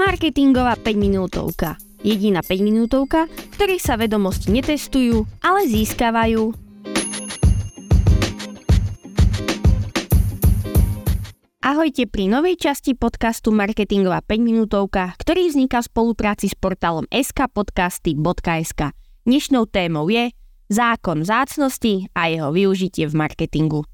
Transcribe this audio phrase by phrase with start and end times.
[0.00, 1.76] Marketingová 5 minútovka.
[2.00, 6.56] Jediná 5 minútovka, v ktorej sa vedomosti netestujú, ale získavajú.
[11.60, 18.96] Ahojte pri novej časti podcastu Marketingová 5 minútovka, ktorý vzniká v spolupráci s portálom skpodcasty.sk.
[19.28, 20.32] Dnešnou témou je
[20.72, 23.84] zákon vzácnosti a jeho využitie v marketingu.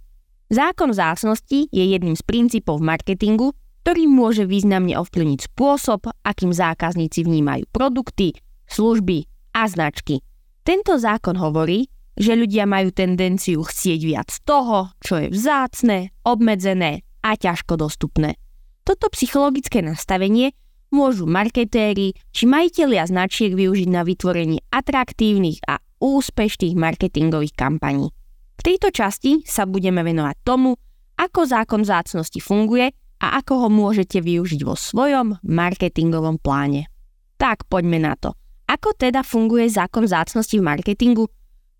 [0.54, 7.22] Zákon vzácnosti je jedným z princípov v marketingu, ktorý môže významne ovplyvniť spôsob, akým zákazníci
[7.22, 8.34] vnímajú produkty,
[8.66, 10.26] služby a značky.
[10.66, 11.86] Tento zákon hovorí,
[12.18, 18.34] že ľudia majú tendenciu chcieť viac toho, čo je vzácne, obmedzené a ťažko dostupné.
[18.82, 20.50] Toto psychologické nastavenie
[20.90, 28.10] môžu marketéri či majiteľia značiek využiť na vytvorenie atraktívnych a úspešných marketingových kampaní.
[28.58, 30.74] V tejto časti sa budeme venovať tomu,
[31.22, 36.88] ako zákon vzácnosti funguje a ako ho môžete využiť vo svojom marketingovom pláne.
[37.36, 38.36] Tak poďme na to.
[38.66, 41.24] Ako teda funguje zákon zácnosti v marketingu?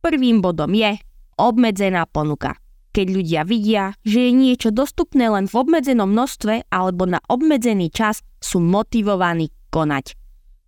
[0.01, 0.97] Prvým bodom je
[1.37, 2.57] obmedzená ponuka.
[2.95, 8.25] Keď ľudia vidia, že je niečo dostupné len v obmedzenom množstve alebo na obmedzený čas,
[8.41, 10.17] sú motivovaní konať.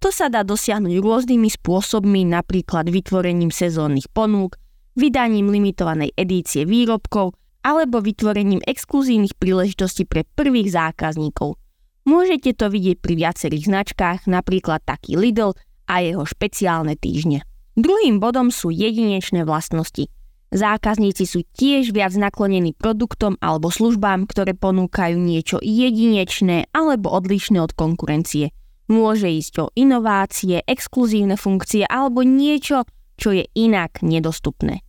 [0.05, 4.61] To sa dá dosiahnuť rôznymi spôsobmi, napríklad vytvorením sezónnych ponúk,
[4.95, 11.59] vydaním limitovanej edície výrobkov alebo vytvorením exkluzívnych príležitostí pre prvých zákazníkov.
[12.09, 15.53] Môžete to vidieť pri viacerých značkách, napríklad taký Lidl
[15.85, 17.45] a jeho špeciálne týždne.
[17.77, 20.09] Druhým bodom sú jedinečné vlastnosti.
[20.49, 27.77] Zákazníci sú tiež viac naklonení produktom alebo službám, ktoré ponúkajú niečo jedinečné alebo odlišné od
[27.77, 28.57] konkurencie.
[28.89, 32.89] Môže ísť o inovácie, exkluzívne funkcie alebo niečo,
[33.21, 34.81] čo je inak nedostupné.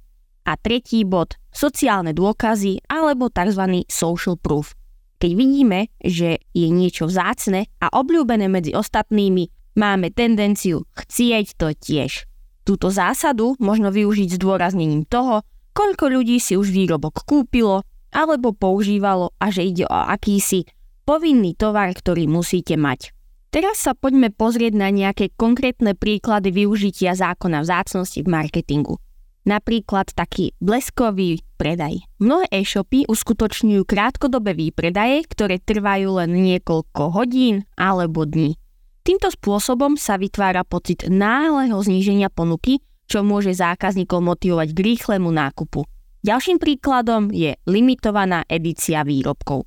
[0.47, 3.83] A tretí bod, sociálne dôkazy alebo tzv.
[3.89, 4.73] social proof.
[5.19, 12.23] Keď vidíme, že je niečo vzácne a obľúbené medzi ostatnými, máme tendenciu chcieť to tiež.
[12.63, 15.43] Túto zásadu možno využiť s dôraznením toho,
[15.75, 17.83] koľko ľudí si už výrobok kúpilo
[18.15, 20.63] alebo používalo a že ide o akýsi
[21.03, 23.11] povinný tovar, ktorý musíte mať.
[23.49, 29.01] Teraz sa poďme pozrieť na nejaké konkrétne príklady využitia zákona vzácnosti v marketingu
[29.49, 32.05] napríklad taký bleskový predaj.
[32.21, 38.53] Mnohé e-shopy uskutočňujú krátkodobé výpredaje, ktoré trvajú len niekoľko hodín alebo dní.
[39.01, 45.81] Týmto spôsobom sa vytvára pocit náhleho zníženia ponuky, čo môže zákazníkov motivovať k rýchlemu nákupu.
[46.21, 49.65] Ďalším príkladom je limitovaná edícia výrobkov.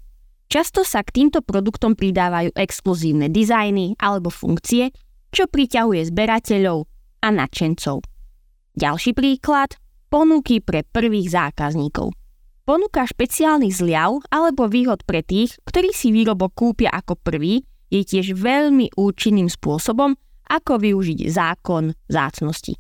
[0.53, 4.93] Často sa k týmto produktom pridávajú exkluzívne dizajny alebo funkcie,
[5.33, 6.85] čo priťahuje zberateľov
[7.25, 8.12] a nadšencov.
[8.73, 9.77] Ďalší príklad,
[10.09, 12.17] ponuky pre prvých zákazníkov.
[12.65, 18.33] Ponuka špeciálnych zľav alebo výhod pre tých, ktorí si výrobok kúpia ako prvý, je tiež
[18.33, 20.17] veľmi účinným spôsobom,
[20.49, 22.79] ako využiť zákon zácnosti.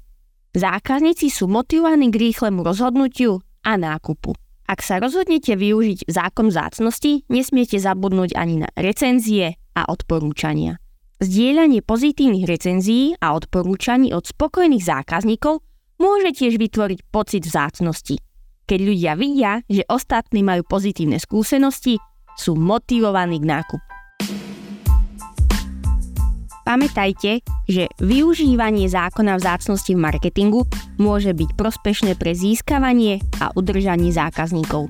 [0.56, 4.32] Zákazníci sú motivovaní k rýchlemu rozhodnutiu a nákupu.
[4.68, 10.80] Ak sa rozhodnete využiť zákon zácnosti, nesmiete zabudnúť ani na recenzie a odporúčania.
[11.20, 15.60] Zdieľanie pozitívnych recenzií a odporúčaní od spokojných zákazníkov
[16.02, 18.18] môže tiež vytvoriť pocit vzácnosti.
[18.66, 22.02] Keď ľudia vidia, že ostatní majú pozitívne skúsenosti,
[22.34, 23.86] sú motivovaní k nákupu.
[26.62, 30.62] Pamätajte, že využívanie zákona vzácnosti v marketingu
[30.94, 34.86] môže byť prospešné pre získavanie a udržanie zákazníkov.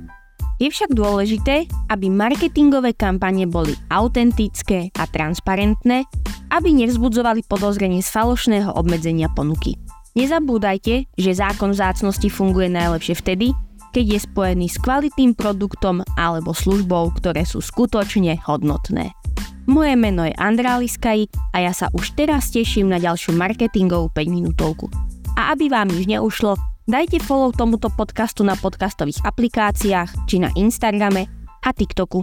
[0.60, 6.04] Je však dôležité, aby marketingové kampane boli autentické a transparentné,
[6.52, 9.74] aby nevzbudzovali podozrenie z falošného obmedzenia ponuky.
[10.12, 13.56] Nezabúdajte, že zákon vzácnosti funguje najlepšie vtedy,
[13.96, 19.16] keď je spojený s kvalitným produktom alebo službou, ktoré sú skutočne hodnotné.
[19.64, 24.36] Moje meno je Andrá Liskaj a ja sa už teraz teším na ďalšiu marketingovú 5
[24.36, 24.92] minútovku.
[25.32, 31.24] A aby vám nič neušlo, dajte follow tomuto podcastu na podcastových aplikáciách či na Instagrame
[31.64, 32.20] a TikToku.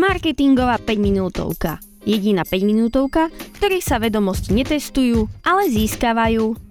[0.00, 1.76] Marketingová 5 minútovka.
[2.08, 6.69] Jediná 5 minútovka, v ktorej sa vedomosti netestujú, ale získavajú.